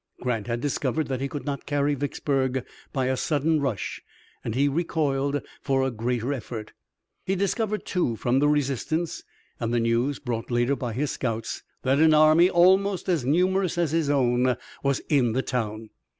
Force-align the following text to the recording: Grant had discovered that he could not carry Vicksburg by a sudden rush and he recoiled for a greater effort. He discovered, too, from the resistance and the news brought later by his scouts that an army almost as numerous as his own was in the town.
Grant 0.19 0.47
had 0.47 0.61
discovered 0.61 1.09
that 1.09 1.21
he 1.21 1.27
could 1.27 1.45
not 1.45 1.67
carry 1.67 1.93
Vicksburg 1.93 2.65
by 2.91 3.05
a 3.05 3.15
sudden 3.15 3.59
rush 3.61 4.01
and 4.43 4.55
he 4.55 4.67
recoiled 4.67 5.43
for 5.61 5.83
a 5.83 5.91
greater 5.91 6.33
effort. 6.33 6.73
He 7.23 7.35
discovered, 7.35 7.85
too, 7.85 8.15
from 8.15 8.39
the 8.39 8.47
resistance 8.49 9.21
and 9.59 9.71
the 9.71 9.79
news 9.79 10.17
brought 10.17 10.49
later 10.49 10.75
by 10.75 10.93
his 10.93 11.11
scouts 11.11 11.61
that 11.83 11.99
an 11.99 12.15
army 12.15 12.49
almost 12.49 13.07
as 13.09 13.23
numerous 13.25 13.77
as 13.77 13.91
his 13.91 14.09
own 14.09 14.57
was 14.81 15.01
in 15.07 15.33
the 15.33 15.43
town. 15.43 15.91